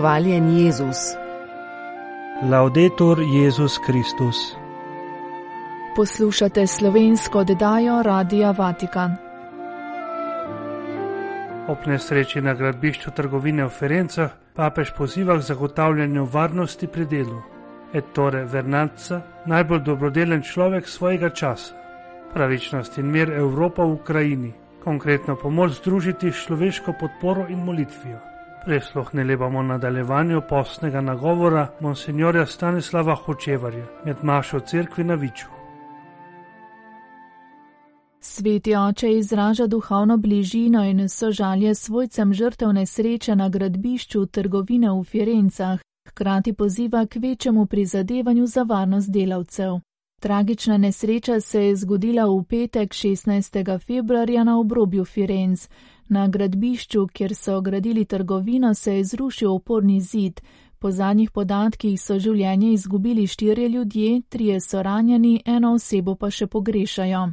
Hvaljen 0.00 0.58
Jezus. 0.58 0.96
Laudetur 2.50 3.18
Jezus 3.20 3.78
Kristus. 3.86 4.56
Poslušate 5.96 6.66
slovensko 6.66 7.38
oddajo 7.38 8.02
Radia 8.02 8.50
Vatikan. 8.50 9.16
Ob 11.68 11.84
nesreči 11.86 12.40
na 12.40 12.54
gradbišču 12.54 13.10
trgovine 13.10 13.66
v 13.68 13.68
Ferencah 13.68 14.30
papež 14.56 14.94
poziva 14.96 15.36
k 15.36 15.44
zagotavljanju 15.52 16.24
varnosti 16.24 16.86
pri 16.86 17.04
delu. 17.04 17.42
Ettore 17.92 18.44
Vernanca, 18.44 19.20
najbolj 19.46 19.84
dobrodelen 19.84 20.42
človek 20.42 20.88
svojega 20.88 21.28
časa. 21.28 21.76
Pravičnost 22.32 22.98
in 22.98 23.12
mir 23.12 23.28
Evropa 23.28 23.84
v 23.84 24.00
Ukrajini, 24.00 24.52
konkretno 24.84 25.36
pomoč 25.36 25.76
združiti 25.84 26.32
s 26.32 26.48
človeško 26.48 26.96
podporo 26.96 27.44
in 27.52 27.60
molitvijo. 27.68 28.30
Presluhnili 28.64 29.36
bomo 29.36 29.62
nadaljevanju 29.62 30.42
postnega 30.48 31.00
nagovora 31.00 31.68
monsignorja 31.80 32.46
Stanislava 32.46 33.14
Hočevarja 33.14 33.86
med 34.04 34.16
Mašo 34.22 34.60
crkvi 34.60 35.04
na 35.04 35.14
Viču. 35.14 35.46
Sveti 38.20 38.76
oče 38.76 39.12
izraža 39.12 39.66
duhovno 39.66 40.16
bližino 40.16 40.84
in 40.84 41.08
sožalje 41.08 41.74
svojcem 41.74 42.34
žrtev 42.34 42.72
nesreče 42.72 43.36
na 43.36 43.48
gradbišču 43.48 44.26
trgovine 44.26 44.90
v 44.90 45.04
Firencah, 45.04 45.80
hkrati 46.08 46.52
poziva 46.52 47.06
k 47.06 47.16
večjemu 47.16 47.66
prizadevanju 47.66 48.46
za 48.46 48.62
varnost 48.62 49.10
delavcev. 49.10 49.80
Tragična 50.20 50.76
nesreča 50.76 51.40
se 51.40 51.64
je 51.64 51.76
zgodila 51.76 52.24
v 52.24 52.44
petek 52.44 52.90
16. 52.90 53.86
februarja 53.86 54.44
na 54.44 54.58
obrobju 54.58 55.04
Firenc. 55.04 55.68
Na 56.10 56.28
gradbišču, 56.28 57.06
kjer 57.06 57.34
so 57.34 57.60
gradili 57.60 58.04
trgovino, 58.04 58.74
se 58.74 58.96
je 58.96 59.04
zrušil 59.04 59.52
oporni 59.52 60.00
zid. 60.00 60.40
Po 60.78 60.90
zadnjih 60.90 61.30
podatkih 61.30 62.00
so 62.00 62.18
življenje 62.18 62.72
izgubili 62.72 63.26
štirje 63.26 63.68
ljudje, 63.68 64.22
trije 64.28 64.60
so 64.60 64.82
ranjeni, 64.82 65.42
eno 65.44 65.74
osebo 65.74 66.14
pa 66.14 66.30
še 66.30 66.46
pogrešajo. 66.46 67.28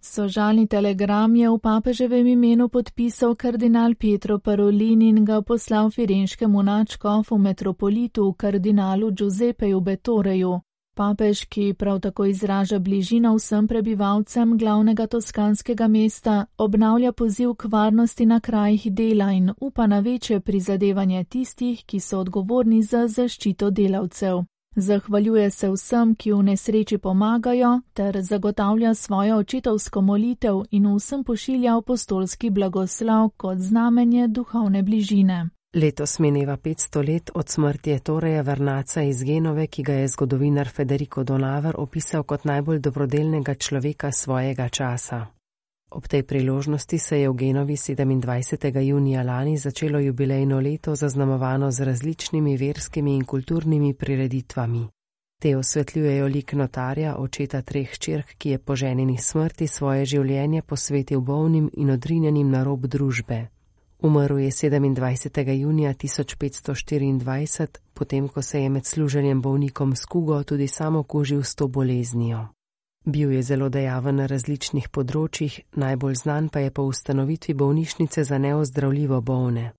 Sožalni 0.00 0.66
telegram 0.66 1.36
je 1.36 1.50
v 1.50 1.58
papeževem 1.58 2.26
imenu 2.26 2.68
podpisal 2.68 3.34
kardinal 3.34 3.94
Pietro 3.94 4.38
Parolin 4.38 5.02
in 5.02 5.24
ga 5.24 5.42
poslal 5.42 5.90
firenškemu 5.90 6.62
načkofu 6.62 7.38
metropolitu 7.38 8.32
kardinalu 8.32 9.10
Giuseppeju 9.10 9.80
Betoreju. 9.80 10.60
Papež, 10.94 11.44
ki 11.44 11.74
prav 11.74 12.00
tako 12.00 12.24
izraža 12.24 12.78
bližino 12.78 13.34
vsem 13.34 13.68
prebivalcem 13.68 14.58
glavnega 14.58 15.06
toskanskega 15.06 15.88
mesta, 15.88 16.46
obnavlja 16.58 17.12
poziv 17.12 17.54
k 17.54 17.68
varnosti 17.68 18.26
na 18.26 18.40
krajih 18.40 18.92
dela 18.92 19.32
in 19.32 19.50
upa 19.60 19.86
na 19.86 19.98
večje 19.98 20.40
prizadevanje 20.40 21.24
tistih, 21.24 21.84
ki 21.84 22.00
so 22.00 22.20
odgovorni 22.20 22.82
za 22.82 23.06
zaščito 23.08 23.70
delavcev. 23.70 24.44
Zahvaljuje 24.76 25.50
se 25.50 25.70
vsem, 25.70 26.14
ki 26.14 26.32
v 26.32 26.42
nesreči 26.42 26.98
pomagajo, 26.98 27.80
ter 27.92 28.22
zagotavlja 28.22 28.94
svojo 28.94 29.36
očitovsko 29.38 30.00
molitev 30.00 30.62
in 30.70 30.86
vsem 30.94 31.24
pošilja 31.24 31.78
apostolski 31.78 32.50
blagoslov 32.50 33.30
kot 33.36 33.58
znamenje 33.58 34.28
duhovne 34.28 34.82
bližine. 34.82 35.48
Letos 35.76 36.18
mineva 36.18 36.56
500 36.56 37.08
let 37.08 37.30
od 37.34 37.48
smrti 37.48 37.98
Toreja 37.98 38.42
Vernaca 38.42 39.02
iz 39.02 39.24
Genove, 39.24 39.66
ki 39.66 39.82
ga 39.82 39.92
je 39.92 40.08
zgodovinar 40.08 40.68
Federico 40.68 41.24
Donaver 41.24 41.74
opisal 41.78 42.22
kot 42.22 42.44
najbolj 42.44 42.78
dobrodelnega 42.78 43.54
človeka 43.54 44.12
svojega 44.12 44.68
časa. 44.68 45.26
Ob 45.90 46.06
tej 46.06 46.22
priložnosti 46.22 46.98
se 46.98 47.20
je 47.20 47.28
v 47.28 47.34
Genovi 47.34 47.74
27. 47.74 48.80
junija 48.80 49.22
lani 49.22 49.56
začelo 49.58 49.98
jubilejno 49.98 50.60
leto 50.60 50.94
zaznamovano 50.94 51.70
z 51.70 51.80
različnimi 51.80 52.56
verskimi 52.56 53.16
in 53.16 53.24
kulturnimi 53.24 53.94
prireditvami. 53.94 54.88
Te 55.42 55.56
osvetljujejo 55.56 56.26
lik 56.26 56.52
notarja, 56.52 57.16
očeta 57.18 57.62
treh 57.62 57.98
črk, 57.98 58.34
ki 58.38 58.50
je 58.50 58.58
po 58.58 58.76
ženini 58.76 59.18
smrti 59.18 59.66
svoje 59.66 60.04
življenje 60.04 60.62
posvetil 60.62 61.20
bolnim 61.20 61.70
in 61.72 61.90
odrinjenim 61.90 62.50
na 62.50 62.64
rob 62.64 62.86
družbe. 62.86 63.53
Umrl 64.04 64.38
je 64.38 64.50
27. 64.50 65.52
junija 65.60 65.94
1524, 65.94 67.66
potem 67.94 68.28
ko 68.28 68.42
se 68.42 68.62
je 68.62 68.68
med 68.68 68.86
služenjem 68.86 69.42
bolnikom 69.42 69.96
s 69.96 70.04
kugo 70.04 70.42
tudi 70.42 70.68
samo 70.68 71.02
kužil 71.02 71.42
s 71.42 71.54
to 71.54 71.68
boleznijo. 71.68 72.48
Bil 73.04 73.32
je 73.32 73.42
zelo 73.42 73.68
dejaven 73.68 74.16
na 74.16 74.26
različnih 74.26 74.88
področjih, 74.88 75.60
najbolj 75.72 76.14
znan 76.14 76.48
pa 76.48 76.60
je 76.60 76.70
po 76.70 76.82
ustanovitvi 76.82 77.54
bolnišnice 77.54 78.24
za 78.24 78.38
neozdravljivo 78.38 79.20
bolne. 79.20 79.72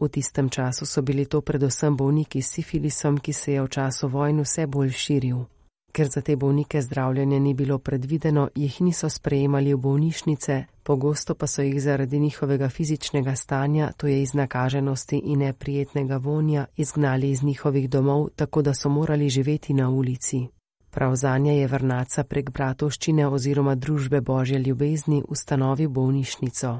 V 0.00 0.08
tistem 0.08 0.48
času 0.48 0.86
so 0.86 1.02
bili 1.02 1.24
to 1.24 1.40
predvsem 1.40 1.96
bolniki 1.96 2.42
s 2.42 2.50
sifilisom, 2.50 3.18
ki 3.18 3.32
se 3.32 3.52
je 3.52 3.62
v 3.62 3.68
času 3.68 4.08
vojn 4.08 4.44
vse 4.44 4.66
bolj 4.66 4.92
širil. 4.92 5.44
Ker 5.92 6.08
za 6.08 6.20
te 6.20 6.36
bolnike 6.36 6.82
zdravljenje 6.82 7.40
ni 7.40 7.54
bilo 7.54 7.78
predvideno, 7.78 8.48
jih 8.54 8.80
niso 8.80 9.08
sprejemali 9.08 9.74
v 9.74 9.76
bolnišnice, 9.76 10.64
pogosto 10.82 11.34
pa 11.34 11.46
so 11.46 11.62
jih 11.62 11.82
zaradi 11.82 12.18
njihovega 12.18 12.68
fizičnega 12.68 13.36
stanja, 13.36 13.92
to 13.96 14.06
je 14.06 14.22
iznakaženosti 14.22 15.18
in 15.24 15.38
neprijetnega 15.38 16.16
vonja, 16.16 16.66
izgnali 16.76 17.30
iz 17.30 17.42
njihovih 17.42 17.90
domov, 17.90 18.28
tako 18.36 18.62
da 18.62 18.74
so 18.74 18.88
morali 18.88 19.28
živeti 19.28 19.74
na 19.74 19.90
ulici. 19.90 20.46
Prav 20.90 21.14
za 21.16 21.38
nje 21.38 21.56
je 21.56 21.66
vrnaca 21.66 22.24
prek 22.24 22.50
bratovščine 22.50 23.26
oziroma 23.26 23.74
družbe 23.74 24.20
Božje 24.20 24.58
ljubezni 24.58 25.22
ustanovil 25.28 25.88
bolnišnico. 25.88 26.78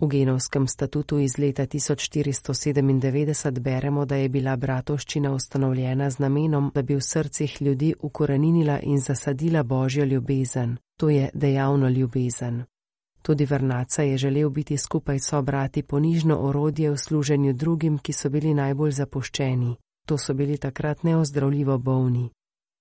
V 0.00 0.06
genovskem 0.06 0.66
statutu 0.68 1.18
iz 1.18 1.38
leta 1.38 1.66
1497 1.66 3.58
beremo, 3.58 4.04
da 4.04 4.16
je 4.16 4.28
bila 4.28 4.56
bratovščina 4.56 5.32
ustanovljena 5.32 6.10
z 6.10 6.18
namenom, 6.18 6.70
da 6.74 6.82
bi 6.82 6.94
v 6.94 7.00
srcih 7.00 7.62
ljudi 7.62 7.94
ukoreninila 8.00 8.80
in 8.82 9.00
zasadila 9.00 9.62
božjo 9.62 10.04
ljubezen, 10.04 10.76
to 10.96 11.10
je 11.10 11.30
dejavno 11.34 11.88
ljubezen. 11.88 12.64
Tudi 13.22 13.44
vrnaca 13.44 14.02
je 14.02 14.18
želel 14.18 14.50
biti 14.50 14.76
skupaj 14.76 15.18
so 15.18 15.42
brati 15.42 15.82
ponižno 15.82 16.36
orodje 16.40 16.90
v 16.90 16.96
služenju 16.96 17.52
drugim, 17.52 17.98
ki 17.98 18.12
so 18.12 18.28
bili 18.28 18.54
najbolj 18.54 18.90
zapuščeni, 18.90 19.76
to 20.06 20.18
so 20.18 20.34
bili 20.34 20.56
takrat 20.56 21.02
neozdravljivo 21.02 21.78
bolni. 21.78 22.30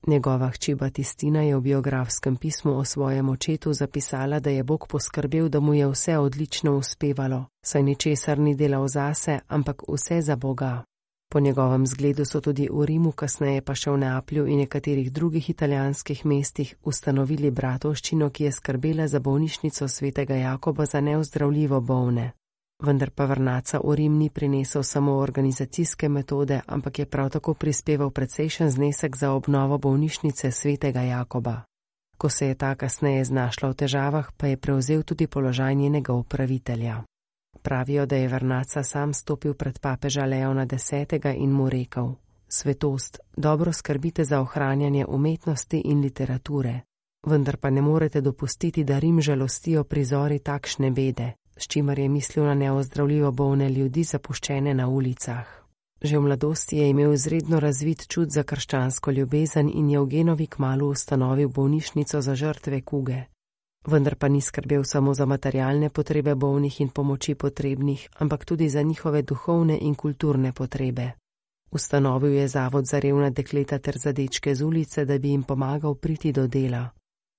Njegova 0.06 0.50
hči 0.50 0.76
Batistina 0.76 1.42
je 1.42 1.56
v 1.56 1.62
biografskem 1.62 2.36
pismu 2.36 2.78
o 2.78 2.86
svojem 2.86 3.30
očetu 3.30 3.74
zapisala, 3.74 4.40
da 4.40 4.50
je 4.50 4.64
Bog 4.64 4.88
poskrbel, 4.88 5.50
da 5.50 5.60
mu 5.60 5.74
je 5.74 5.88
vse 5.88 6.18
odlično 6.18 6.78
uspevalo, 6.78 7.46
saj 7.66 7.84
ničesar 7.84 8.40
ni 8.40 8.56
delal 8.56 8.88
zase, 8.88 9.40
ampak 9.48 9.84
vse 9.88 10.22
za 10.22 10.36
Boga. 10.36 10.84
Po 11.30 11.40
njegovem 11.40 11.88
zgledu 11.88 12.26
so 12.26 12.42
tudi 12.42 12.70
v 12.72 12.86
Rimu, 12.86 13.12
kasneje 13.12 13.62
pa 13.62 13.76
še 13.76 13.92
v 13.92 13.98
Neaplju 13.98 14.46
in 14.48 14.62
nekaterih 14.64 15.12
drugih 15.12 15.50
italijanskih 15.50 16.26
mestih 16.26 16.76
ustanovili 16.84 17.52
bratovščino, 17.52 18.30
ki 18.30 18.44
je 18.44 18.52
skrbela 18.52 19.08
za 19.08 19.20
bolnišnico 19.20 19.88
svetega 19.88 20.36
Jakoba 20.36 20.86
za 20.86 21.02
neozdravljivo 21.02 21.82
bolne. 21.82 22.32
Vendar 22.78 23.10
pa 23.10 23.26
vrnaca 23.26 23.80
v 23.82 23.96
Rim 23.96 24.18
ni 24.18 24.30
prinesel 24.30 24.84
samo 24.84 25.18
organizacijske 25.18 26.10
metode, 26.10 26.62
ampak 26.66 27.00
je 27.00 27.06
prav 27.06 27.30
tako 27.30 27.54
prispeval 27.54 28.12
precejšen 28.12 28.70
znesek 28.70 29.18
za 29.18 29.32
obnovo 29.32 29.78
bolnišnice 29.78 30.52
svetega 30.52 31.02
Jakoba. 31.02 31.62
Ko 32.18 32.30
se 32.30 32.48
je 32.48 32.56
ta 32.56 32.76
kasneje 32.76 33.26
znašla 33.26 33.70
v 33.70 33.74
težavah, 33.74 34.32
pa 34.38 34.48
je 34.48 34.58
prevzel 34.58 35.04
tudi 35.04 35.28
položaj 35.28 35.76
njenega 35.76 36.14
upravitelja. 36.14 37.04
Pravijo, 37.62 38.06
da 38.06 38.16
je 38.16 38.28
vrnaca 38.28 38.84
sam 38.84 39.14
stopil 39.14 39.54
pred 39.54 39.80
papeža 39.80 40.26
Leona 40.26 40.66
X 40.72 40.92
in 41.36 41.52
mu 41.52 41.70
rekel: 41.70 42.14
Svetost, 42.48 43.20
dobro 43.38 43.74
skrbite 43.74 44.24
za 44.24 44.42
ohranjanje 44.42 45.06
umetnosti 45.06 45.82
in 45.86 46.02
literature, 46.02 46.82
vendar 47.26 47.58
pa 47.58 47.70
ne 47.70 47.82
morete 47.82 48.22
dopustiti, 48.22 48.84
da 48.84 49.00
Rim 49.00 49.22
žalostijo 49.22 49.84
prizori 49.84 50.40
takšne 50.40 50.92
bede, 50.92 51.34
s 51.58 51.68
čimer 51.68 52.00
je 52.00 52.10
mislil 52.10 52.46
na 52.46 52.54
neozdravljivo 52.54 53.32
bolne 53.32 53.70
ljudi 53.70 54.04
zapuščene 54.04 54.74
na 54.74 54.88
ulicah. 54.88 55.48
Že 56.02 56.18
v 56.18 56.22
mladosti 56.22 56.78
je 56.78 56.90
imel 56.90 57.14
izredno 57.14 57.60
razvit 57.60 58.08
čut 58.08 58.30
za 58.30 58.44
krščansko 58.44 59.12
ljubezen 59.12 59.70
in 59.74 59.90
je 59.90 60.00
v 60.00 60.06
Genovi 60.06 60.48
kmalu 60.48 60.90
ustanovil 60.90 61.50
bolnišnico 61.50 62.22
za 62.22 62.36
žrtve 62.36 62.82
kuge. 62.82 63.24
Vendar 63.88 64.16
pa 64.16 64.28
ni 64.28 64.42
skrbel 64.42 64.84
samo 64.84 65.14
za 65.14 65.26
materialne 65.26 65.90
potrebe 65.90 66.36
bolnih 66.36 66.82
in 66.82 66.90
pomoči 66.90 67.36
potrebnih, 67.36 68.10
ampak 68.20 68.46
tudi 68.46 68.70
za 68.70 68.82
njihove 68.82 69.22
duhovne 69.22 69.78
in 69.82 69.96
kulturne 69.96 70.52
potrebe. 70.54 71.12
Ustanovil 71.72 72.34
je 72.34 72.48
zavod 72.48 72.86
za 72.86 73.00
revna 73.00 73.30
dekleta 73.30 73.80
ter 73.80 73.98
za 73.98 74.12
dečke 74.12 74.56
z 74.56 74.64
ulice, 74.64 75.06
da 75.06 75.18
bi 75.18 75.30
jim 75.30 75.44
pomagal 75.44 75.96
priti 75.96 76.32
do 76.32 76.48
dela. 76.48 76.97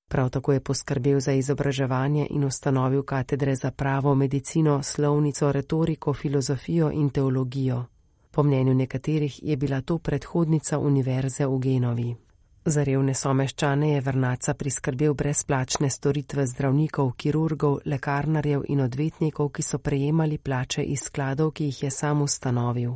Prav 0.08 0.30
tako 0.30 0.52
je 0.52 0.60
poskrbel 0.60 1.20
za 1.20 1.32
izobraževanje 1.32 2.26
in 2.30 2.44
ustanovil 2.44 3.02
katedre 3.02 3.54
za 3.56 3.70
pravo, 3.70 4.14
medicino, 4.14 4.82
slovnico, 4.82 5.52
retoriko, 5.52 6.14
filozofijo 6.14 6.90
in 6.90 7.10
teologijo. 7.10 7.84
Po 8.30 8.42
mnenju 8.42 8.74
nekaterih 8.74 9.40
je 9.42 9.56
bila 9.56 9.80
to 9.80 9.98
predhodnica 9.98 10.78
univerze 10.78 11.46
v 11.46 11.58
Genovi. 11.58 12.16
Za 12.64 12.82
revne 12.84 13.14
someščane 13.14 13.88
je 13.92 14.00
vrnaca 14.00 14.54
priskrbel 14.54 15.14
brezplačne 15.14 15.90
storitve 15.90 16.46
zdravnikov, 16.46 17.12
kirurgov, 17.16 17.78
lekarnarjev 17.84 18.64
in 18.68 18.80
odvetnikov, 18.80 19.48
ki 19.48 19.62
so 19.62 19.78
prejemali 19.78 20.38
plače 20.38 20.82
iz 20.82 21.06
skladov, 21.08 21.52
ki 21.52 21.64
jih 21.64 21.82
je 21.82 21.90
sam 21.90 22.22
ustanovil. 22.22 22.92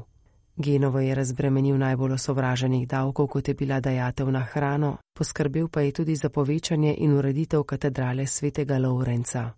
Genovo 0.56 1.00
je 1.00 1.14
razbremenil 1.14 1.78
najbolj 1.78 2.12
osovraženih 2.12 2.88
davkov, 2.88 3.26
kot 3.26 3.48
je 3.48 3.54
bila 3.54 3.80
dajatev 3.80 4.30
na 4.30 4.40
hrano, 4.40 4.96
poskrbel 5.18 5.68
pa 5.68 5.80
je 5.80 5.92
tudi 5.92 6.16
za 6.16 6.28
povečanje 6.28 6.94
in 6.98 7.12
ureditev 7.12 7.62
katedrale 7.62 8.26
svetega 8.26 8.78
Laurenca. 8.78 9.50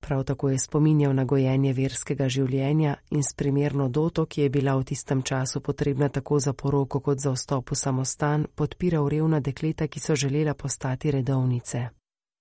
Prav 0.00 0.24
tako 0.24 0.48
je 0.50 0.58
spominjal 0.58 1.14
na 1.14 1.24
gojenje 1.24 1.72
verskega 1.72 2.28
življenja 2.28 2.96
in 3.10 3.22
s 3.22 3.34
primerno 3.34 3.88
doto, 3.88 4.26
ki 4.26 4.40
je 4.40 4.50
bila 4.50 4.76
v 4.76 4.84
tistem 4.84 5.22
času 5.22 5.60
potrebna 5.60 6.08
tako 6.08 6.38
za 6.38 6.52
poroko 6.52 7.00
kot 7.00 7.18
za 7.18 7.32
vstop 7.32 7.70
v 7.70 7.76
samostan, 7.76 8.46
podpiral 8.54 9.08
revna 9.08 9.40
dekleta, 9.40 9.88
ki 9.88 10.00
so 10.00 10.14
želela 10.14 10.54
postati 10.54 11.10
redovnice. 11.10 11.88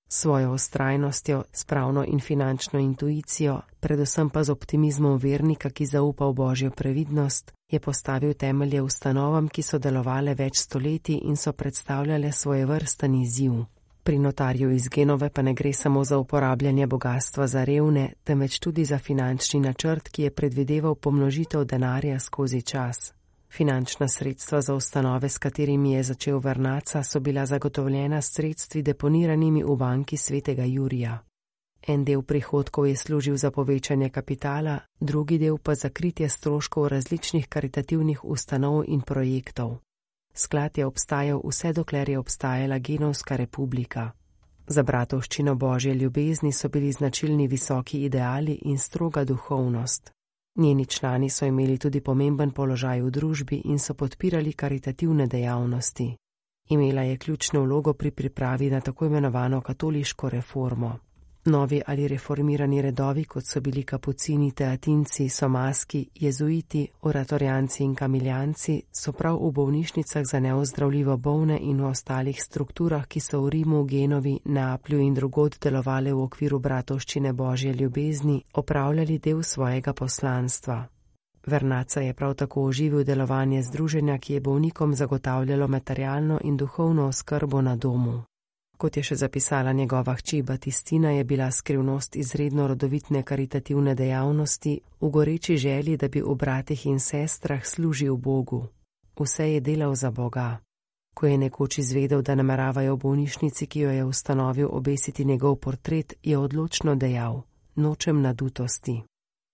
Svojo 0.08 0.54
ustrajnostjo, 0.54 1.44
spravno 1.51 2.06
in 2.06 2.19
finančno 2.19 2.80
intuicijo, 2.80 3.62
predvsem 3.80 4.30
pa 4.30 4.44
z 4.44 4.51
optimizmom 4.51 5.18
vernika, 5.18 5.69
ki 5.69 5.86
zaupa 5.86 6.28
v 6.28 6.34
božjo 6.34 6.72
previdnost, 6.72 7.55
je 7.71 7.79
postavil 7.79 8.33
temelje 8.33 8.81
ustanovam, 8.81 9.47
ki 9.47 9.62
so 9.62 9.79
delovale 9.79 10.35
več 10.35 10.57
stoletij 10.57 11.19
in 11.23 11.35
so 11.38 11.53
predstavljale 11.53 12.31
svoje 12.31 12.65
vrsten 12.65 13.15
izziv. 13.15 13.63
Pri 14.03 14.19
notarju 14.19 14.69
iz 14.71 14.88
Genove 14.89 15.29
pa 15.29 15.41
ne 15.41 15.53
gre 15.53 15.73
samo 15.73 16.03
za 16.03 16.17
uporabljanje 16.17 16.88
bogatstva 16.88 17.47
za 17.47 17.63
revne, 17.63 18.13
temveč 18.23 18.59
tudi 18.59 18.85
za 18.85 18.97
finančni 18.97 19.59
načrt, 19.59 20.09
ki 20.09 20.23
je 20.23 20.31
predvideval 20.31 20.95
pomnožitev 20.95 21.65
denarja 21.65 22.19
skozi 22.19 22.62
čas. 22.62 23.13
Finančna 23.50 24.07
sredstva 24.07 24.62
za 24.62 24.75
ustanove, 24.75 25.29
s 25.29 25.38
katerimi 25.38 25.94
je 25.94 26.03
začel 26.03 26.39
Vrnaca, 26.39 27.03
so 27.03 27.19
bila 27.19 27.45
zagotovljena 27.45 28.21
s 28.21 28.33
sredstvi 28.33 28.81
deponiranimi 28.81 29.63
v 29.63 29.75
banki 29.75 30.17
svetega 30.17 30.63
Jurija. 30.63 31.19
En 31.88 32.04
del 32.04 32.22
prihodkov 32.22 32.88
je 32.88 32.96
služil 32.96 33.38
za 33.38 33.52
povečanje 33.52 34.10
kapitala, 34.10 34.80
drugi 35.00 35.38
del 35.38 35.58
pa 35.58 35.76
za 35.76 35.90
kritje 35.90 36.30
stroškov 36.30 36.88
različnih 36.88 37.48
karitativnih 37.48 38.26
ustanov 38.26 38.84
in 38.88 39.02
projektov. 39.02 39.78
Sklad 40.34 40.78
je 40.78 40.86
obstajal 40.86 41.42
vse 41.46 41.74
dokler 41.74 42.10
je 42.10 42.20
obstajala 42.20 42.78
Genovska 42.80 43.36
republika. 43.36 44.12
Za 44.68 44.84
bratovščino 44.84 45.56
božje 45.56 45.94
ljubezni 45.94 46.52
so 46.52 46.70
bili 46.70 46.92
značilni 46.92 47.48
visoki 47.48 48.04
ideali 48.04 48.60
in 48.66 48.80
stroga 48.80 49.24
duhovnost. 49.24 50.12
Njeni 50.56 50.86
člani 50.86 51.30
so 51.30 51.46
imeli 51.46 51.78
tudi 51.78 52.02
pomemben 52.02 52.52
položaj 52.52 53.02
v 53.02 53.12
družbi 53.12 53.62
in 53.66 53.80
so 53.80 53.94
podpirali 53.94 54.54
karitativne 54.54 55.28
dejavnosti. 55.28 56.16
Imela 56.70 57.02
je 57.02 57.18
ključno 57.18 57.62
vlogo 57.62 57.94
pri 57.94 58.12
pripravi 58.12 58.70
na 58.70 58.82
tako 58.82 59.06
imenovano 59.06 59.62
katoliško 59.62 60.30
reformo. 60.30 61.00
Novi 61.47 61.81
ali 61.86 62.07
reformirani 62.07 62.81
redovi, 62.81 63.24
kot 63.25 63.45
so 63.45 63.62
bili 63.62 63.83
kapucini, 63.83 64.51
teatinci, 64.51 65.30
somaski, 65.30 66.09
jezuiti, 66.15 66.88
oratorijanci 67.01 67.83
in 67.83 67.95
kamiljanci, 67.95 68.81
so 68.92 69.12
prav 69.12 69.38
v 69.38 69.51
bolnišnicah 69.51 70.24
za 70.25 70.39
neozdravljivo 70.39 71.18
bolne 71.18 71.59
in 71.62 71.81
v 71.81 71.86
ostalih 71.86 72.42
strukturah, 72.44 73.06
ki 73.07 73.19
so 73.19 73.44
v 73.44 73.50
Rimu, 73.50 73.83
Genovi, 73.86 74.39
Neaplju 74.45 75.00
in 75.00 75.13
drugod 75.13 75.57
delovali 75.62 76.13
v 76.13 76.24
okviru 76.24 76.59
bratovščine 76.59 77.33
Božje 77.33 77.74
ljubezni, 77.74 78.41
opravljali 78.53 79.19
del 79.19 79.44
svojega 79.44 79.94
poslanstva. 79.94 80.88
Vernaca 81.45 82.01
je 82.01 82.13
prav 82.13 82.33
tako 82.33 82.63
oživil 82.63 83.03
delovanje 83.03 83.63
združenja, 83.63 84.18
ki 84.18 84.33
je 84.33 84.41
bolnikom 84.41 84.95
zagotavljalo 84.95 85.68
materialno 85.68 86.39
in 86.44 86.57
duhovno 86.57 87.06
oskrbo 87.06 87.62
na 87.62 87.75
domu. 87.75 88.24
Kot 88.77 88.98
je 88.98 89.04
še 89.04 89.16
zapisala 89.16 89.72
njegova 89.74 90.13
hči 90.16 90.42
Batistina, 90.42 91.12
je 91.12 91.24
bila 91.24 91.51
skrivnost 91.51 92.16
izredno 92.16 92.68
rodovitne 92.68 93.24
karitativne 93.24 93.95
dejavnosti 93.95 94.80
v 95.01 95.10
goreči 95.10 95.57
želji, 95.57 95.98
da 95.98 96.07
bi 96.07 96.22
v 96.22 96.36
bratih 96.36 96.86
in 96.86 97.00
sestrah 97.00 97.66
služil 97.66 98.16
Bogu. 98.16 98.68
Vse 99.19 99.54
je 99.54 99.60
delal 99.60 99.95
za 99.95 100.12
Boga. 100.12 100.60
Ko 101.13 101.25
je 101.25 101.38
nekoč 101.38 101.77
izvedel, 101.77 102.22
da 102.22 102.36
nameravajo 102.36 102.95
v 102.95 103.00
bolnišnici, 103.00 103.68
ki 103.68 103.80
jo 103.80 103.92
je 103.92 104.04
ustanovil, 104.04 104.68
obesiti 104.72 105.25
njegov 105.25 105.56
portret, 105.56 106.13
je 106.24 106.38
odločno 106.38 106.95
dejal: 106.95 107.42
Nočem 107.75 108.22
nadutosti. 108.22 109.01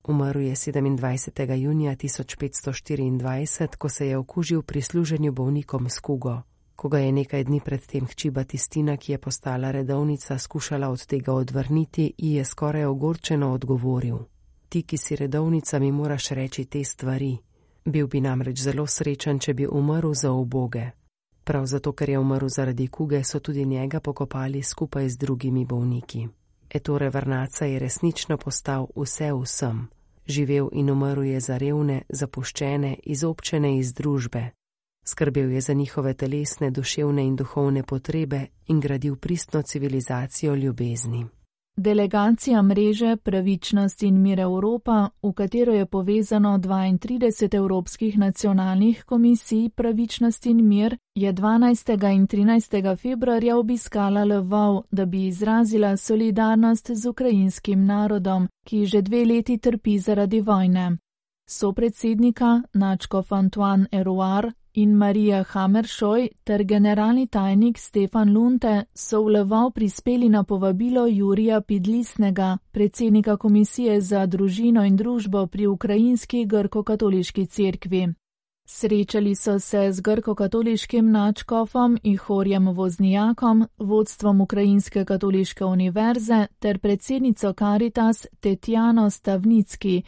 Umrl 0.03 0.39
je 0.41 0.56
27. 0.56 1.53
junija 1.56 1.95
1524, 1.95 3.75
ko 3.75 3.89
se 3.89 4.07
je 4.07 4.18
okužil 4.18 4.62
pri 4.62 4.81
služenju 4.81 5.31
bolnikom 5.31 5.89
s 5.89 6.00
kugo. 6.00 6.41
Ko 6.81 6.89
ga 6.89 7.00
je 7.00 7.12
nekaj 7.12 7.44
dni 7.44 7.60
predtem 7.62 8.07
hči 8.10 8.30
Batistina, 8.30 8.95
ki 8.98 9.12
je 9.12 9.18
postala 9.18 9.72
redovnica, 9.72 10.38
skušala 10.38 10.89
od 10.89 11.06
tega 11.06 11.33
odvrniti, 11.33 12.13
ji 12.18 12.31
je 12.33 12.45
skoraj 12.45 12.86
ogorčeno 12.86 13.51
odgovoril: 13.54 14.18
Ti, 14.69 14.81
ki 14.81 14.98
si 14.98 15.16
redovnica, 15.16 15.80
mi 15.80 15.92
moraš 15.92 16.30
reči 16.30 16.66
te 16.66 16.83
stvari. 16.83 17.38
Bil 17.86 18.07
bi 18.07 18.22
namreč 18.22 18.62
zelo 18.62 18.88
srečen, 18.88 19.39
če 19.39 19.54
bi 19.54 19.68
umrl 19.68 20.13
za 20.13 20.31
oboge. 20.31 20.89
Prav 21.44 21.66
zato, 21.66 21.94
ker 21.94 22.10
je 22.10 22.19
umrl 22.19 22.48
zaradi 22.50 22.88
kuge, 22.88 23.24
so 23.24 23.39
tudi 23.39 23.66
njega 23.66 24.00
pokopali 24.00 24.63
skupaj 24.63 25.10
z 25.10 25.18
drugimi 25.18 25.66
bolniki. 25.66 26.28
Etore 26.69 27.10
Vrnaca 27.10 27.66
je 27.66 27.80
resnično 27.80 28.38
postal 28.38 28.88
vse 28.95 29.30
vsem. 29.33 29.88
Živel 30.28 30.69
in 30.72 30.89
umrl 30.89 31.24
je 31.24 31.39
za 31.39 31.57
revne, 31.57 32.01
zapuščene, 32.10 32.95
izobčene 33.04 33.78
iz 33.78 33.94
družbe, 33.94 34.50
Skrbel 35.03 35.51
je 35.51 35.62
za 35.62 35.74
njihove 35.74 36.13
telesne, 36.13 36.71
duševne 36.71 37.25
in 37.25 37.36
duhovne 37.36 37.83
potrebe 37.83 38.45
in 38.68 38.80
gradil 38.80 39.15
pristno 39.15 39.62
civilizacijo 39.62 40.56
ljubezni. 40.56 41.25
Delegacija 41.77 42.62
mreže 42.62 43.18
Pravičnost 43.18 44.03
in 44.03 44.21
mir 44.21 44.39
Evropa, 44.39 45.09
v 45.24 45.33
katero 45.33 45.74
je 45.74 45.86
povezano 45.86 46.57
32 46.57 47.56
evropskih 47.56 48.18
nacionalnih 48.18 49.03
komisij 49.03 49.69
Pravičnost 49.69 50.45
in 50.45 50.68
mir, 50.68 50.98
je 51.15 51.33
12. 51.33 52.13
in 52.13 52.27
13. 52.27 52.97
februarja 52.97 53.57
obiskala 53.57 54.24
Lvov, 54.24 54.83
da 54.92 55.06
bi 55.06 55.27
izrazila 55.27 55.97
solidarnost 55.97 56.92
z 56.92 57.09
ukrajinskim 57.09 57.86
narodom, 57.86 58.47
ki 58.65 58.86
že 58.86 59.01
dve 59.01 59.25
leti 59.25 59.57
trpi 59.57 60.00
zaradi 60.00 60.42
vojne. 60.42 60.97
So 61.50 61.71
predsednika 61.71 62.62
Načkov 62.74 63.25
Antoine 63.30 63.85
Eroir 63.92 64.52
in 64.73 64.95
Marija 64.97 65.44
Hammeršoj 65.44 66.28
ter 66.44 66.63
generalni 66.63 67.28
tajnik 67.28 67.78
Stefan 67.78 68.33
Lunte 68.33 68.83
so 68.94 69.23
v 69.23 69.28
Leval 69.28 69.71
prispeli 69.71 70.30
na 70.30 70.44
povabilo 70.44 71.07
Jurija 71.07 71.61
Pidlisnega, 71.61 72.57
predsednika 72.71 73.37
Komisije 73.37 74.01
za 74.01 74.25
družino 74.25 74.85
in 74.85 74.95
družbo 74.95 75.47
pri 75.47 75.68
Ukrajinski 75.68 76.45
grko-katoliški 76.45 77.45
cerkvi. 77.45 78.13
Srečali 78.66 79.35
so 79.35 79.59
se 79.59 79.92
z 79.92 80.01
grko-katoliškim 80.01 81.11
načkofom 81.11 81.97
Ihorjem 82.04 82.68
Voznijakom, 82.68 83.68
vodstvom 83.78 84.42
Ukrajinske 84.42 85.06
katoliške 85.06 85.66
univerze 85.66 86.47
ter 86.59 86.80
predsednico 86.80 87.54
Karitas 87.54 88.28
Tetjano 88.40 89.09
Stavnicki, 89.09 90.04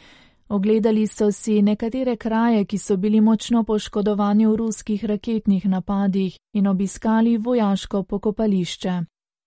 Ogledali 0.48 1.06
so 1.06 1.32
si 1.32 1.62
nekatere 1.62 2.16
kraje, 2.16 2.64
ki 2.64 2.78
so 2.78 2.96
bili 2.96 3.20
močno 3.20 3.64
poškodovani 3.64 4.46
v 4.46 4.56
ruskih 4.56 5.04
raketnih 5.04 5.66
napadih 5.66 6.38
in 6.52 6.66
obiskali 6.66 7.38
vojaško 7.38 8.02
pokopališče. 8.02 9.02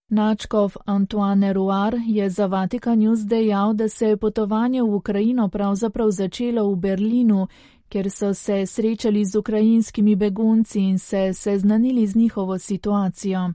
Načkov 0.09 0.75
Antoine 0.85 1.53
Ruar 1.53 1.95
je 2.07 2.29
za 2.29 2.45
Vatikan 2.45 2.99
News 2.99 3.19
dejal, 3.19 3.73
da 3.73 3.89
se 3.89 4.07
je 4.07 4.17
potovanje 4.17 4.81
v 4.81 4.93
Ukrajino 4.93 5.49
pravzaprav 5.49 6.11
začelo 6.11 6.71
v 6.71 6.75
Berlinu, 6.75 7.47
kjer 7.89 8.11
so 8.11 8.33
se 8.33 8.65
srečali 8.65 9.25
z 9.25 9.35
ukrajinskimi 9.35 10.15
begunci 10.15 10.79
in 10.79 10.99
se 10.99 11.33
seznanili 11.33 12.07
z 12.07 12.15
njihovo 12.15 12.57
situacijo 12.57 13.53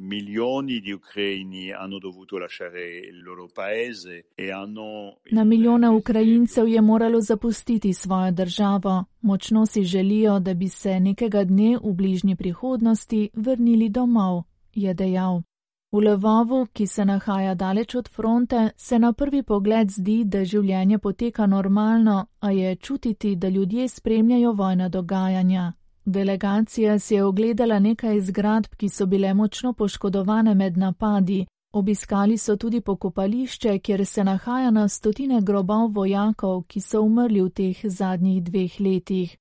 milioni 0.00 0.80
di 0.80 0.92
ucraini 0.92 1.70
hanno 1.70 1.98
dovuto 1.98 2.38
lasciare 2.38 2.98
il 2.98 3.22
loro 3.22 3.48
paese 3.52 4.26
e 4.34 4.50
hanno. 4.50 5.18
Na 5.30 5.44
milijone 5.44 5.88
Ukrajincev 5.88 6.68
je 6.68 6.80
moralo 6.80 7.20
zapustiti 7.20 7.92
svojo 7.92 8.30
državo. 8.32 9.04
Močno 9.20 9.66
si 9.66 9.84
želijo, 9.84 10.38
da 10.40 10.54
bi 10.54 10.68
se 10.68 11.00
nekega 11.00 11.44
dne 11.44 11.78
v 11.82 11.92
bližnji 11.92 12.36
prihodnosti 12.36 13.30
vrnili 13.34 13.88
domov, 13.88 14.42
je 14.74 14.94
dejal. 14.94 15.42
V 15.92 15.98
Levovu, 15.98 16.66
ki 16.72 16.86
se 16.86 17.04
nahaja 17.04 17.54
daleč 17.54 17.94
od 17.94 18.08
fronte, 18.08 18.70
se 18.76 18.98
na 18.98 19.12
prvi 19.12 19.42
pogled 19.42 19.90
zdi, 19.90 20.24
da 20.24 20.44
življenje 20.44 20.98
poteka 20.98 21.46
normalno, 21.46 22.26
a 22.40 22.50
je 22.50 22.76
čutiti, 22.76 23.36
da 23.36 23.48
ljudje 23.48 23.88
spremljajo 23.88 24.52
vojna 24.52 24.88
dogajanja. 24.88 25.72
Delegacija 26.10 26.98
si 26.98 27.14
je 27.14 27.24
ogledala 27.24 27.78
nekaj 27.78 28.20
zgradb, 28.20 28.74
ki 28.76 28.88
so 28.88 29.06
bile 29.06 29.34
močno 29.34 29.72
poškodovane 29.72 30.54
med 30.54 30.76
napadi. 30.76 31.46
Obiskali 31.72 32.38
so 32.38 32.56
tudi 32.56 32.80
pokopališče, 32.80 33.78
kjer 33.78 34.06
se 34.06 34.24
nahaja 34.24 34.70
na 34.70 34.88
stotine 34.88 35.40
grobov 35.42 35.92
vojakov, 35.94 36.62
ki 36.62 36.80
so 36.80 37.02
umrli 37.02 37.42
v 37.42 37.50
teh 37.50 37.84
zadnjih 37.84 38.42
dveh 38.42 38.80
letih. 38.80 39.36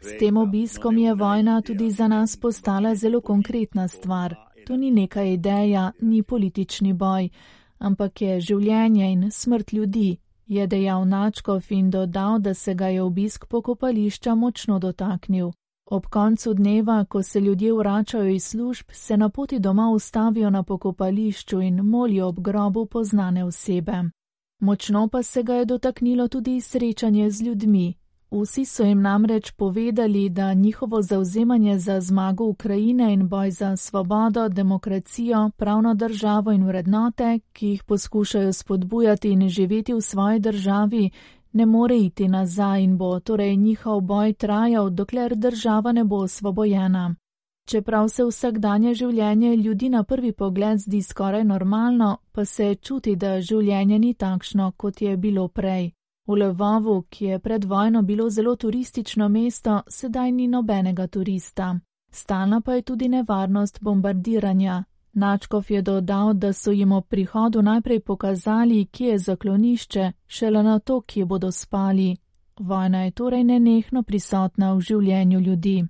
S 0.00 0.18
tem 0.18 0.36
obiskom 0.36 0.98
je 0.98 1.14
vojna 1.14 1.62
tudi 1.62 1.90
za 1.90 2.08
nas 2.08 2.36
postala 2.36 2.94
zelo 2.94 3.20
konkretna 3.20 3.88
stvar. 3.88 4.34
To 4.66 4.76
ni 4.76 4.90
neka 4.90 5.22
ideja, 5.22 5.92
ni 6.00 6.22
politični 6.22 6.92
boj, 6.92 7.28
ampak 7.78 8.22
je 8.22 8.40
življenje 8.40 9.12
in 9.12 9.30
smrt 9.30 9.72
ljudi, 9.72 10.18
je 10.46 10.66
dejal 10.66 11.08
Načkov 11.08 11.62
in 11.70 11.90
dodal, 11.90 12.38
da 12.38 12.54
se 12.54 12.74
ga 12.74 12.86
je 12.86 13.02
obisk 13.02 13.46
pokopališča 13.46 14.34
močno 14.34 14.78
dotaknil. 14.78 15.52
Ob 15.86 16.06
koncu 16.06 16.54
dneva, 16.54 17.04
ko 17.04 17.22
se 17.22 17.40
ljudje 17.40 17.72
vračajo 17.72 18.28
iz 18.28 18.44
služb, 18.44 18.86
se 18.92 19.16
na 19.16 19.28
poti 19.28 19.58
doma 19.58 19.90
ustavijo 19.90 20.50
na 20.50 20.62
pokopališču 20.62 21.60
in 21.60 21.80
molijo 21.82 22.28
ob 22.28 22.40
grobu 22.40 22.86
poznane 22.86 23.44
osebe. 23.44 24.02
Močno 24.60 25.08
pa 25.08 25.22
se 25.22 25.42
ga 25.42 25.54
je 25.54 25.64
dotaknilo 25.64 26.28
tudi 26.28 26.60
srečanje 26.60 27.30
z 27.30 27.42
ljudmi. 27.42 27.94
Vsi 28.34 28.64
so 28.64 28.84
jim 28.84 29.02
namreč 29.02 29.50
povedali, 29.50 30.28
da 30.28 30.54
njihovo 30.54 31.02
zauzemanje 31.02 31.78
za 31.78 32.00
zmago 32.00 32.44
Ukrajine 32.44 33.12
in 33.12 33.28
boj 33.28 33.50
za 33.50 33.76
svobodo, 33.76 34.48
demokracijo, 34.48 35.50
pravno 35.56 35.94
državo 35.94 36.52
in 36.52 36.66
vrednote, 36.66 37.40
ki 37.52 37.66
jih 37.66 37.84
poskušajo 37.84 38.52
spodbujati 38.52 39.30
in 39.30 39.48
živeti 39.48 39.94
v 39.94 40.00
svoji 40.00 40.40
državi, 40.40 41.10
ne 41.52 41.66
more 41.66 41.98
iti 41.98 42.28
nazaj 42.28 42.82
in 42.82 42.96
bo 42.98 43.20
torej 43.20 43.56
njihov 43.56 44.00
boj 44.00 44.32
trajal, 44.32 44.90
dokler 44.90 45.36
država 45.36 45.92
ne 45.92 46.04
bo 46.04 46.16
osvobojena. 46.16 47.14
Čeprav 47.68 48.08
se 48.08 48.24
vsakdanje 48.24 48.94
življenje 48.94 49.56
ljudi 49.56 49.88
na 49.88 50.04
prvi 50.04 50.32
pogled 50.32 50.78
zdi 50.78 51.02
skoraj 51.02 51.44
normalno, 51.44 52.16
pa 52.32 52.44
se 52.44 52.74
čuti, 52.74 53.16
da 53.16 53.40
življenje 53.40 53.98
ni 53.98 54.14
takšno, 54.14 54.72
kot 54.76 55.02
je 55.02 55.16
bilo 55.16 55.48
prej. 55.48 55.92
V 56.26 56.32
Lvovu, 56.32 57.02
ki 57.02 57.24
je 57.24 57.38
pred 57.38 57.64
vojno 57.64 58.02
bilo 58.02 58.30
zelo 58.30 58.56
turistično 58.56 59.28
mesto, 59.28 59.82
sedaj 59.88 60.32
ni 60.32 60.48
nobenega 60.48 61.06
turista. 61.06 61.78
Stalna 62.10 62.60
pa 62.60 62.74
je 62.74 62.82
tudi 62.82 63.08
nevarnost 63.08 63.78
bombardiranja, 63.80 64.84
Načkov 65.14 65.70
je 65.70 65.82
dodal, 65.82 66.34
da 66.34 66.52
so 66.52 66.70
jim 66.70 66.92
ob 66.92 67.06
prihodu 67.08 67.62
najprej 67.62 68.00
pokazali, 68.00 68.86
kje 68.86 69.08
je 69.08 69.18
zaklonišče, 69.18 70.12
šele 70.26 70.62
na 70.62 70.78
to, 70.78 71.00
kje 71.00 71.24
bodo 71.24 71.52
spali. 71.52 72.16
Vojna 72.58 73.04
je 73.04 73.10
torej 73.10 73.44
nenehno 73.44 74.02
prisotna 74.02 74.72
v 74.74 74.80
življenju 74.80 75.40
ljudi. 75.40 75.84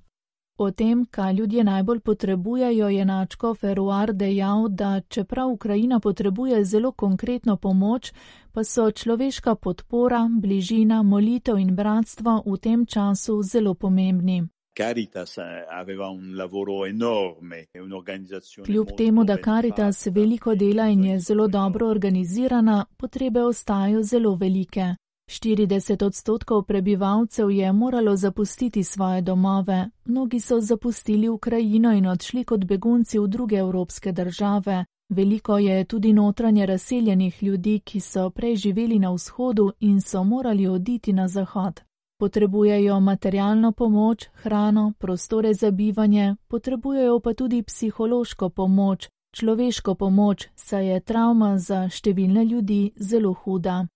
O 0.57 0.71
tem, 0.71 1.07
kaj 1.11 1.33
ljudje 1.35 1.65
najbolj 1.65 2.01
potrebujejo, 2.01 2.89
je 2.89 3.05
Načkov 3.05 3.55
Feruar 3.55 4.13
dejal, 4.13 4.69
da 4.69 5.01
čeprav 5.09 5.51
Ukrajina 5.51 6.01
potrebuje 6.01 6.65
zelo 6.65 6.93
konkretno 6.93 7.57
pomoč, 7.57 8.13
pa 8.53 8.65
so 8.65 8.91
človeška 8.91 9.55
podpora, 9.55 10.29
bližina, 10.41 11.03
molitev 11.03 11.59
in 11.59 11.75
bratstvo 11.77 12.43
v 12.47 12.59
tem 12.59 12.87
času 12.87 13.43
zelo 13.43 13.75
pomembni. 13.75 14.47
Caritas 14.79 15.39
eh, 15.39 15.65
aveva 15.71 16.09
un 16.11 16.37
lavoro 16.37 16.87
enorme, 16.87 17.67
un'organizzazione. 17.83 18.67
Kljub 18.67 18.89
temu, 18.97 19.25
da 19.25 19.37
Caritas 19.45 20.07
veliko 20.07 20.55
dela 20.55 20.87
in 20.89 21.05
je 21.05 21.21
zelo 21.21 21.49
dobro 21.49 21.89
organizirana, 21.89 22.85
potrebe 22.97 23.43
ostajajo 23.43 24.03
zelo 24.03 24.35
velike. 24.35 24.95
40 25.27 26.05
odstotkov 26.05 26.63
prebivalcev 26.63 27.51
je 27.51 27.73
moralo 27.73 28.17
zapustiti 28.17 28.85
svoje 28.85 29.21
domove, 29.21 29.91
mnogi 30.05 30.41
so 30.41 30.61
zapustili 30.61 31.29
Ukrajino 31.29 31.93
in 31.93 32.07
odšli 32.07 32.45
kot 32.45 32.65
begunci 32.65 33.19
v 33.19 33.29
druge 33.29 33.57
evropske 33.57 34.13
države. 34.13 34.85
Veliko 35.09 35.59
je 35.59 35.85
tudi 35.85 36.13
notranje 36.13 36.67
razseljenih 36.67 37.43
ljudi, 37.43 37.81
ki 37.85 38.01
so 38.01 38.31
prej 38.31 38.57
živeli 38.57 38.99
na 38.99 39.11
vzhodu 39.13 39.73
in 39.81 40.01
so 40.01 40.25
morali 40.25 40.67
oditi 40.67 41.13
na 41.13 41.29
zahod. 41.29 41.81
Potrebujejo 42.19 43.01
materialno 43.01 43.73
pomoč, 43.73 44.29
hrano, 44.33 44.93
prostore 44.99 45.55
za 45.55 45.71
bivanje, 45.71 46.37
potrebujejo 46.49 47.21
pa 47.21 47.35
tudi 47.35 47.63
psihološko 47.63 48.49
pomoč, 48.49 49.09
človeško 49.35 49.95
pomoč, 49.95 50.49
saj 50.55 50.87
je 50.87 51.01
travma 51.01 51.59
za 51.59 51.89
številne 51.89 52.45
ljudi 52.45 52.93
zelo 52.97 53.33
huda. 53.33 53.87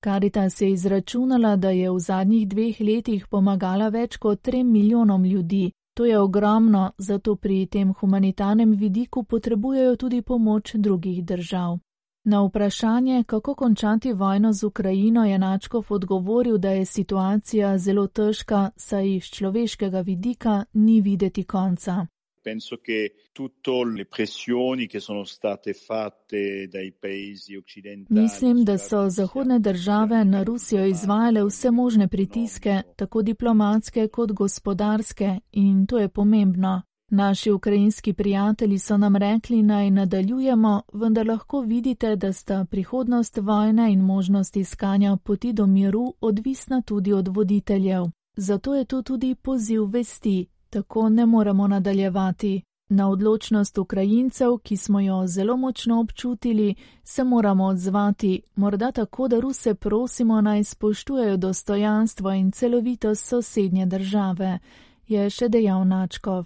Karitas 0.00 0.60
je 0.60 0.70
izračunala, 0.70 1.56
da 1.56 1.70
je 1.70 1.90
v 1.90 1.98
zadnjih 1.98 2.48
dveh 2.48 2.80
letih 2.80 3.26
pomagala 3.26 3.88
več 3.88 4.16
kot 4.16 4.40
trem 4.42 4.72
milijonom 4.72 5.24
ljudi. 5.24 5.72
To 5.94 6.04
je 6.04 6.18
ogromno, 6.18 6.92
zato 6.98 7.36
pri 7.36 7.66
tem 7.66 7.92
humanitarnem 7.92 8.72
vidiku 8.72 9.24
potrebujejo 9.24 9.96
tudi 9.96 10.22
pomoč 10.22 10.74
drugih 10.74 11.24
držav. 11.24 11.78
Na 12.24 12.42
vprašanje, 12.42 13.24
kako 13.26 13.54
končati 13.54 14.12
vojno 14.12 14.52
z 14.52 14.64
Ukrajino, 14.64 15.24
je 15.24 15.38
Načkov 15.38 15.86
odgovoril, 15.88 16.58
da 16.58 16.70
je 16.70 16.84
situacija 16.84 17.78
zelo 17.78 18.06
težka, 18.06 18.70
saj 18.76 19.14
iz 19.14 19.24
človeškega 19.24 20.00
vidika 20.00 20.64
ni 20.72 21.00
videti 21.00 21.44
konca. 21.44 22.06
Penso 22.42 22.76
che 22.76 23.12
tutte 23.32 23.70
le 23.94 24.04
pressioni 24.04 24.86
che 24.86 25.00
sono 25.00 25.24
state 25.24 25.72
fatte 25.74 26.68
dai 26.68 26.92
paesi 26.92 27.56
occidentali. 27.56 28.20
Mislim, 28.20 28.64
da 28.64 28.78
so 28.78 29.08
zahodne 29.10 29.58
države 29.58 30.24
na 30.24 30.42
Rusijo 30.42 30.86
izvajale 30.86 31.44
vse 31.44 31.70
možne 31.70 32.08
pritiske, 32.08 32.82
tako 32.96 33.22
diplomatske 33.22 34.08
kot 34.08 34.32
gospodarske, 34.32 35.40
in 35.52 35.86
to 35.86 35.98
je 35.98 36.08
pomembno. 36.08 36.82
Naši 37.10 37.50
ukrajinski 37.50 38.12
prijatelji 38.12 38.78
so 38.78 38.96
nam 38.96 39.16
rekli 39.16 39.62
naj 39.62 39.90
nadaljujemo, 39.90 40.82
vendar 40.92 41.26
lahko 41.26 41.60
vidite, 41.60 42.16
da 42.16 42.32
sta 42.32 42.64
prihodnost 42.70 43.36
vojne 43.36 43.92
in 43.92 44.00
možnost 44.00 44.56
iskanja 44.56 45.16
poti 45.24 45.52
do 45.52 45.66
miru 45.66 46.14
odvisna 46.20 46.82
tudi 46.82 47.12
od 47.12 47.28
voditeljev. 47.28 48.04
Zato 48.36 48.74
je 48.74 48.84
to 48.84 49.02
tudi 49.02 49.34
poziv 49.34 49.84
vesti, 49.84 50.46
tako 50.70 51.08
ne 51.08 51.26
moremo 51.26 51.66
nadaljevati. 51.68 52.62
Na 52.90 53.10
odločnost 53.10 53.78
Ukrajincev, 53.78 54.58
ki 54.58 54.76
smo 54.76 55.00
jo 55.00 55.26
zelo 55.26 55.56
močno 55.56 56.00
občutili, 56.00 56.74
se 57.02 57.24
moramo 57.24 57.64
odzvati, 57.64 58.42
morda 58.56 58.92
tako, 58.92 59.28
da 59.28 59.40
Ruse 59.40 59.74
prosimo 59.74 60.40
naj 60.40 60.64
spoštujejo 60.64 61.36
dostojanstvo 61.36 62.32
in 62.32 62.52
celovitost 62.52 63.26
sosednje 63.26 63.86
države, 63.86 64.58
je 65.06 65.30
še 65.30 65.48
dejal 65.48 65.86
Načkov. 65.86 66.44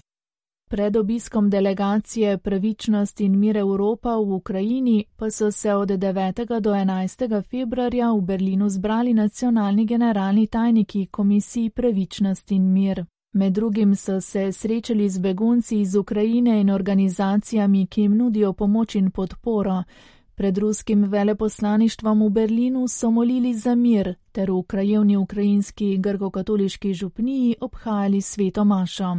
Pred 0.73 0.97
obiskom 0.97 1.51
delegacije 1.51 2.39
Pravičnost 2.39 3.21
in 3.21 3.39
mir 3.39 3.57
Evropa 3.57 4.17
v 4.17 4.33
Ukrajini 4.33 5.05
pa 5.17 5.31
so 5.31 5.51
se 5.51 5.75
od 5.75 5.89
9. 5.89 6.61
do 6.61 6.73
11. 6.73 7.43
februarja 7.51 8.13
v 8.13 8.21
Berlinu 8.21 8.69
zbrali 8.69 9.15
nacionalni 9.15 9.87
generalni 9.87 10.47
tajniki 10.47 11.07
Komisiji 11.07 11.71
Pravičnost 11.71 12.53
in 12.53 12.73
mir. 12.73 13.05
Med 13.35 13.53
drugim 13.53 13.97
so 13.97 14.21
se 14.21 14.53
srečali 14.53 15.09
z 15.09 15.19
begunci 15.19 15.81
iz 15.81 15.95
Ukrajine 15.97 16.61
in 16.61 16.71
organizacijami, 16.71 17.87
ki 17.87 18.01
jim 18.01 18.17
nudijo 18.17 18.53
pomoč 18.53 18.95
in 18.95 19.11
podporo. 19.11 19.85
Pred 20.35 20.59
ruskim 20.59 21.05
veleposlaništvom 21.05 22.23
v 22.23 22.31
Berlinu 22.31 22.89
so 22.89 23.11
molili 23.11 23.55
za 23.55 23.75
mir 23.75 24.15
ter 24.33 24.51
v 24.51 24.63
krajevni 24.63 25.17
ukrajinski 25.17 25.99
grko-katoliški 25.99 26.95
župniji 26.95 27.57
obhajali 27.61 28.21
sveto 28.21 28.65
mašo. 28.65 29.17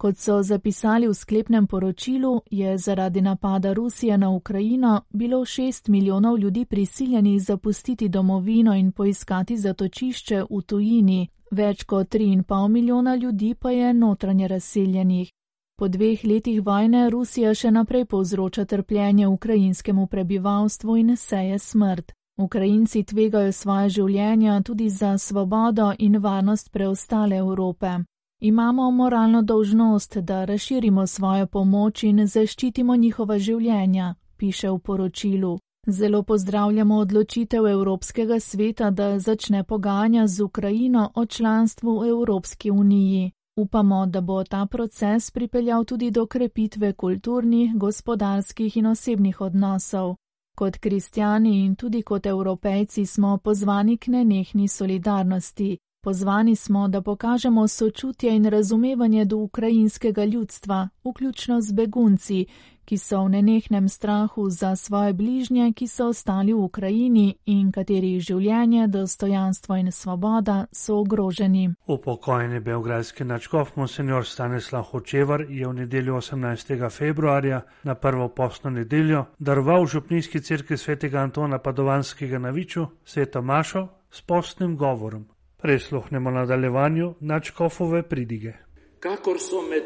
Kot 0.00 0.18
so 0.18 0.42
zapisali 0.42 1.08
v 1.08 1.14
sklepnem 1.14 1.66
poročilu, 1.66 2.42
je 2.50 2.78
zaradi 2.78 3.20
napada 3.20 3.72
Rusije 3.72 4.18
na 4.18 4.30
Ukrajino 4.30 5.00
bilo 5.10 5.44
šest 5.44 5.88
milijonov 5.88 6.38
ljudi 6.38 6.64
prisiljenih 6.64 7.42
zapustiti 7.42 8.08
domovino 8.08 8.74
in 8.74 8.92
poiskati 8.92 9.56
zatočišče 9.56 10.42
v 10.50 10.62
tujini, 10.62 11.28
več 11.50 11.84
kot 11.84 12.08
tri 12.08 12.32
in 12.32 12.42
pol 12.42 12.68
milijona 12.68 13.14
ljudi 13.14 13.54
pa 13.54 13.70
je 13.70 13.94
notranje 13.94 14.48
razseljenih. 14.48 15.32
Po 15.78 15.88
dveh 15.88 16.24
letih 16.24 16.62
vojne 16.62 17.10
Rusija 17.10 17.54
še 17.54 17.70
naprej 17.70 18.04
povzroča 18.04 18.64
trpljenje 18.64 19.26
ukrajinskemu 19.28 20.06
prebivalstvu 20.06 20.96
in 20.96 21.16
seje 21.16 21.58
smrt. 21.58 22.12
Ukrajinci 22.38 23.02
tvegajo 23.02 23.52
svoje 23.52 23.88
življenja 23.88 24.60
tudi 24.62 24.88
za 24.90 25.18
svobodo 25.18 25.92
in 25.98 26.18
varnost 26.18 26.72
preostale 26.72 27.36
Evrope. 27.36 27.98
Imamo 28.40 28.90
moralno 28.90 29.42
dolžnost, 29.42 30.16
da 30.16 30.44
razširimo 30.44 31.06
svojo 31.06 31.46
pomoč 31.46 32.02
in 32.02 32.26
zaščitimo 32.26 32.96
njihova 32.96 33.38
življenja, 33.38 34.14
piše 34.36 34.70
v 34.70 34.78
poročilu. 34.78 35.58
Zelo 35.88 36.22
pozdravljamo 36.22 36.96
odločitev 36.96 37.66
Evropskega 37.66 38.40
sveta, 38.40 38.90
da 38.90 39.18
začne 39.18 39.64
pogajanja 39.64 40.26
z 40.26 40.40
Ukrajino 40.40 41.10
o 41.14 41.26
članstvu 41.26 42.00
v 42.00 42.08
Evropski 42.08 42.70
uniji. 42.70 43.30
Upamo, 43.56 44.06
da 44.06 44.20
bo 44.20 44.44
ta 44.44 44.66
proces 44.66 45.30
pripeljal 45.30 45.84
tudi 45.84 46.10
do 46.10 46.26
krepitve 46.26 46.92
kulturnih, 46.92 47.76
gospodarskih 47.76 48.76
in 48.76 48.86
osebnih 48.86 49.40
odnosov. 49.40 50.16
Kot 50.56 50.76
kristijani 50.76 51.64
in 51.64 51.76
tudi 51.76 52.02
kot 52.02 52.26
evropejci 52.26 53.06
smo 53.06 53.38
pozvani 53.38 53.96
k 53.96 54.06
nenehni 54.06 54.68
solidarnosti. 54.68 55.78
Pozvani 56.06 56.56
smo, 56.56 56.88
da 56.88 57.02
pokažemo 57.02 57.68
sočutje 57.68 58.36
in 58.36 58.44
razumevanje 58.44 59.24
do 59.24 59.36
ukrajinskega 59.36 60.24
ljudstva, 60.24 60.88
vključno 61.04 61.60
z 61.60 61.72
begunci, 61.72 62.46
ki 62.84 62.98
so 62.98 63.24
v 63.24 63.28
nenehnem 63.28 63.88
strahu 63.88 64.50
za 64.50 64.76
svoje 64.76 65.12
bližnje, 65.12 65.72
ki 65.72 65.86
so 65.86 66.06
ostali 66.08 66.52
v 66.52 66.62
Ukrajini 66.62 67.34
in 67.46 67.72
katerih 67.72 68.22
življenje, 68.22 68.86
dostojanstvo 68.86 69.76
in 69.76 69.92
svoboda 69.92 70.66
so 70.72 71.00
ogroženi. 71.00 71.74
Upokojeni 71.86 72.60
belgradski 72.60 73.24
načkov 73.24 73.74
monsenjor 73.74 74.26
Stanislav 74.26 74.82
Hočevar 74.82 75.40
je 75.50 75.66
v 75.66 75.74
nedeljo 75.74 76.20
18. 76.22 76.90
februarja 76.90 77.64
na 77.82 77.94
prvo 77.94 78.28
postno 78.28 78.70
nedeljo 78.70 79.24
daroval 79.38 79.86
župnijski 79.86 80.40
crkvi 80.40 80.76
svetega 80.76 81.18
Antona 81.18 81.58
Padovanskega 81.58 82.38
na 82.38 82.50
Viču 82.50 82.86
sveto 83.04 83.42
Mašo 83.42 83.88
s 84.10 84.20
postnim 84.20 84.76
govorom. 84.76 85.35
Presluhnemo 85.56 86.30
nadaljevanju 86.30 87.14
načkofove 87.20 88.02
pridige. 88.08 88.52
Kakor 89.00 89.38
so 89.40 89.62
med 89.62 89.84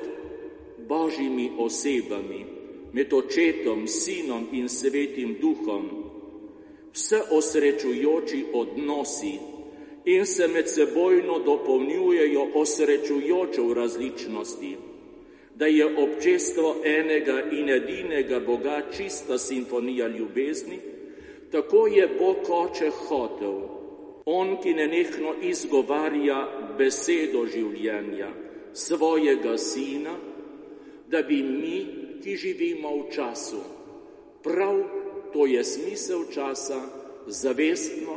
božjimi 0.89 1.51
osebami 1.59 2.47
med 2.93 3.13
očetom, 3.13 3.87
sinom 3.87 4.49
in 4.53 4.69
svetim 4.69 5.37
duhom, 5.41 5.89
vse 6.93 7.21
osrečujoči 7.31 8.45
odnosi 8.55 9.39
in 10.05 10.27
se 10.27 10.49
med 10.49 10.69
sebojno 10.69 11.39
dopolnjujejo 11.39 12.47
osrečujočo 12.55 13.67
v 13.67 13.75
različnosti, 13.75 14.77
da 15.55 15.67
je 15.67 15.87
občestvo 15.87 16.77
enega 16.85 17.43
in 17.53 17.69
edinega 17.69 18.41
Boga 18.41 18.83
čista 18.97 19.39
simfonija 19.39 20.09
ljubezni, 20.09 20.79
tako 21.53 21.87
je 21.87 22.09
Bog 22.19 22.37
oče 22.51 22.91
hotel, 22.91 23.80
on, 24.39 24.57
ki 24.63 24.75
nenehno 24.79 25.35
izgovarja 25.43 26.39
besedo 26.79 27.47
življenja 27.51 28.31
svojega 28.73 29.57
sina, 29.59 30.15
da 31.11 31.23
bi 31.27 31.43
mi 31.43 31.79
ki 32.23 32.37
živimo 32.37 32.91
v 32.97 33.11
času. 33.11 33.63
Prav 34.43 34.77
to 35.33 35.47
je 35.47 35.65
smisel 35.65 36.25
časa, 36.35 36.81
zavestno, 37.27 38.17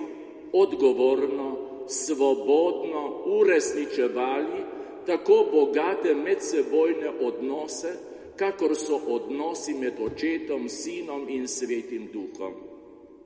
odgovorno, 0.53 1.57
svobodno 1.87 3.23
uresničevali 3.25 4.63
tako 5.05 5.47
bogate 5.51 6.15
medsebojne 6.15 7.09
odnose, 7.21 7.93
kakor 8.35 8.75
so 8.75 9.01
odnosi 9.07 9.73
med 9.73 9.99
očetom, 9.99 10.69
sinom 10.69 11.29
in 11.29 11.47
svetim 11.47 12.07
duhom. 12.13 12.72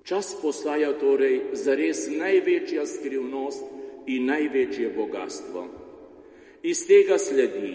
Čas 0.07 0.37
postaja 0.39 0.93
torej 0.95 1.41
zares 1.51 2.05
največja 2.07 2.85
skrivnost 2.87 3.65
in 4.07 4.29
največje 4.31 4.87
bogatstvo. 4.95 5.65
Iz 6.63 6.85
tega 6.87 7.17
sledi, 7.19 7.73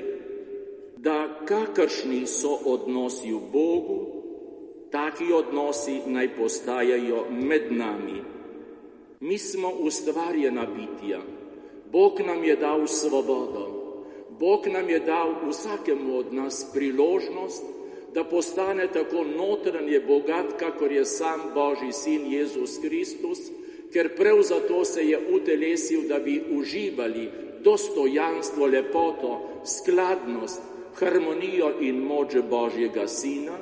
da 0.97 1.45
kakršni 1.45 2.23
so 2.27 2.55
odnosi 2.73 3.35
v 3.37 3.41
Bogu, 3.53 3.99
taki 4.89 5.29
odnosi 5.29 5.99
naj 6.07 6.31
postajajo 6.39 7.27
med 7.31 7.69
nami. 7.69 8.25
Mi 9.21 9.39
smo 9.39 9.69
ustvarjena 9.69 10.65
bitja, 10.73 11.21
Bog 11.93 12.21
nam 12.25 12.45
je 12.45 12.57
dal 12.57 12.87
svobodo, 12.87 13.67
Bog 14.41 14.67
nam 14.73 14.89
je 14.89 15.05
dal 15.05 15.37
vsakemu 15.49 16.17
od 16.17 16.33
nas 16.33 16.65
priložnost, 16.73 17.82
da 18.15 18.25
postane 18.25 18.87
tako 18.93 19.25
notranje 19.25 20.01
bogat, 20.01 20.47
kakor 20.59 20.93
je 20.93 21.05
sam 21.05 21.41
Božji 21.55 21.93
sin 21.93 22.33
Jezus 22.33 22.79
Kristus, 22.79 23.39
ker 23.93 24.17
prav 24.17 24.43
zato 24.43 24.85
se 24.85 25.09
je 25.09 25.19
utelesil, 25.35 26.09
da 26.09 26.19
bi 26.19 26.43
uživali 26.51 27.31
dostojanstvo, 27.65 28.67
lepoto, 28.67 29.41
skladnost, 29.65 30.61
harmonijo 30.95 31.73
in 31.81 31.99
moč 31.99 32.37
Božjega 32.51 33.09
Sina, 33.09 33.59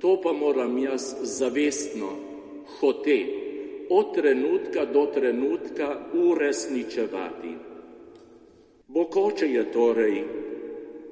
to 0.00 0.20
pa 0.22 0.32
moram 0.32 0.78
jaz 0.78 1.14
zavestno, 1.22 2.08
hote, 2.80 3.26
od 3.90 4.14
trenutka 4.14 4.84
do 4.84 5.06
trenutka 5.06 6.00
uresničevati. 6.12 7.54
Bokoče 8.88 9.46
je 9.46 9.72
torej 9.72 10.24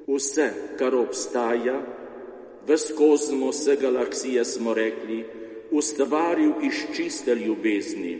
vse, 0.07 0.49
kar 0.77 0.95
obstaja, 0.95 1.81
v 2.67 2.95
kozmo 2.97 3.49
vse 3.49 3.75
galaksije 3.75 4.45
smo 4.45 4.73
rekli, 4.73 5.25
ustvaril 5.71 6.51
iz 6.63 6.95
čiste 6.95 7.35
ljubezni. 7.35 8.19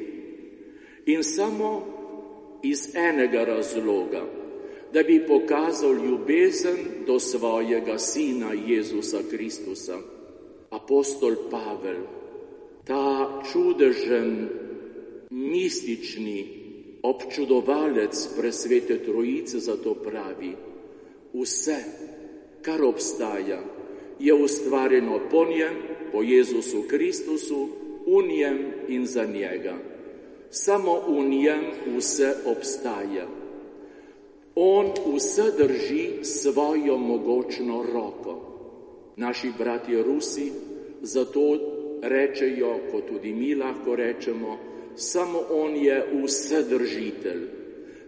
In 1.06 1.24
samo 1.24 1.86
iz 2.64 2.96
enega 2.96 3.44
razloga, 3.44 4.24
da 4.94 5.04
bi 5.04 5.26
pokazal 5.28 5.94
ljubezen 5.94 6.78
do 7.08 7.20
svojega 7.20 7.98
sina 7.98 8.54
Jezusa 8.68 9.18
Kristusa. 9.32 9.98
Apostol 10.70 11.36
Pavel, 11.52 12.02
ta 12.86 13.42
čudežen, 13.52 14.50
mistični 15.30 16.48
občudovalec 17.04 18.28
presvete 18.40 19.04
trojice 19.04 19.60
zato 19.60 19.94
pravi, 19.94 20.56
vse, 21.34 21.78
kar 22.62 22.84
obstaja, 22.84 23.62
je 24.20 24.34
ustvarjeno 24.34 25.20
po 25.32 25.46
njem, 25.46 25.76
po 26.12 26.24
Jezusu 26.24 26.84
Kristusu, 26.88 27.68
v 28.08 28.28
njem 28.28 28.58
in 28.88 29.06
za 29.06 29.26
njega. 29.26 29.74
Samo 30.50 31.02
v 31.08 31.30
njem 31.30 31.62
vse 31.98 32.36
obstaja. 32.46 33.28
On 34.56 34.88
vse 35.16 35.52
drži 35.58 36.24
svojo 36.24 36.98
mogočno 36.98 37.84
roko. 37.94 38.42
Naši 39.16 39.52
bratje 39.58 40.04
Rusi 40.04 40.52
zato 41.02 41.60
rečejo, 42.02 42.80
kot 42.92 43.08
tudi 43.08 43.34
mi 43.34 43.56
lahko 43.56 43.96
rečemo, 43.96 44.58
samo 44.96 45.40
on 45.50 45.76
je 45.76 46.06
vse 46.24 46.64
držitelj, 46.64 47.42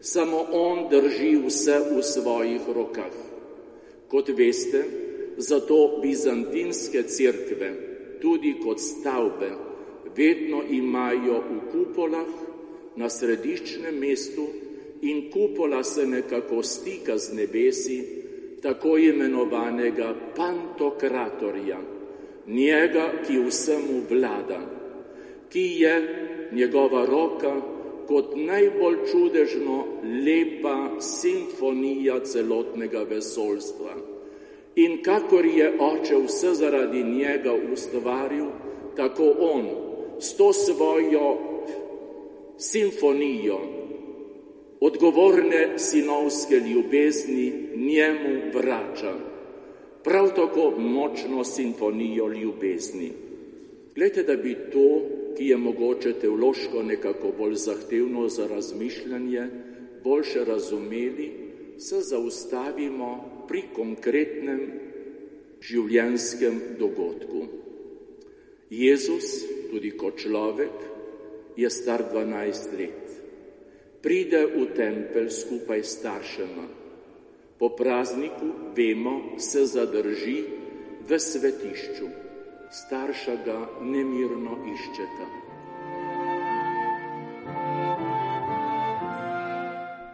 samo 0.01 0.45
on 0.51 0.89
drži 0.89 1.37
vse 1.45 1.79
v 1.95 2.03
svojih 2.03 2.61
rokah. 2.75 3.13
Kot 4.07 4.29
veste, 4.29 4.83
zato 5.39 5.99
bizantinske 6.01 7.03
cerkve, 7.03 7.71
tudi 8.21 8.55
kot 8.63 8.79
stavbe, 8.79 9.49
vedno 10.15 10.63
imajo 10.69 11.39
v 11.39 11.59
kupolah 11.71 12.31
na 12.95 13.09
središčnem 13.09 13.95
mestu 13.95 14.47
in 15.01 15.29
kupola 15.31 15.83
se 15.83 16.05
nekako 16.05 16.63
stika 16.63 17.17
z 17.17 17.33
nebesi, 17.33 17.99
tako 18.61 18.97
imenovanega 18.97 20.15
pantokratorja, 20.35 21.79
njega, 22.47 23.11
ki 23.27 23.39
vsemu 23.47 24.01
vlada, 24.09 24.59
ki 25.49 25.65
je 25.79 25.95
njegova 26.51 27.05
roka 27.05 27.55
kot 28.07 28.35
najbolj 28.35 28.97
čudežno 29.11 29.85
lepa 30.25 30.99
simfonija 30.99 32.19
celotnega 32.19 33.05
vesolstva. 33.09 34.08
In 34.75 35.03
kakor 35.03 35.45
je 35.45 35.73
oče 35.79 36.15
vse 36.25 36.53
zaradi 36.53 37.03
njega 37.03 37.53
ustvaril, 37.73 38.45
tako 38.95 39.35
on 39.39 39.65
s 40.19 40.37
to 40.37 40.53
svojo 40.53 41.37
simfonijo 42.57 43.59
odgovorne 44.79 45.73
sinovske 45.77 46.55
ljubezni 46.55 47.53
njemu 47.75 48.41
vrača, 48.53 49.13
prav 50.03 50.35
tako 50.35 50.73
močno 50.77 51.43
simfonijo 51.43 52.27
ljubezni. 52.27 53.11
Glede, 53.95 54.23
da 54.23 54.35
bi 54.35 54.57
to, 54.71 55.01
ki 55.37 55.47
je 55.47 55.57
mogoče 55.57 56.13
teološko 56.13 56.83
nekako 56.83 57.31
bolj 57.37 57.53
zahtevno 57.53 58.27
za 58.27 58.47
razmišljanje, 58.47 59.47
boljše 60.03 60.45
razumeli, 60.45 61.31
se 61.77 62.01
zaustavimo 62.01 63.38
pri 63.49 63.63
konkretnem 63.73 64.61
življenskem 65.61 66.61
dogodku. 66.79 67.47
Jezus, 68.69 69.41
tudi 69.73 69.91
kot 69.97 70.21
človek, 70.21 70.77
je 71.57 71.69
star 71.69 72.05
12 72.13 72.77
let 72.77 73.09
pride 74.01 74.47
v 74.47 74.71
tempelj 74.75 75.29
skupaj 75.31 75.83
s 75.83 75.99
staršema. 75.99 76.67
Po 77.59 77.75
prazniku, 77.75 78.71
vemo, 78.71 79.35
se 79.35 79.65
zadrži 79.67 80.43
v 81.03 81.19
svetišču. 81.19 82.07
Starša 82.71 83.35
ga 83.43 83.59
nemirno 83.83 84.63
iščeta. 84.63 85.48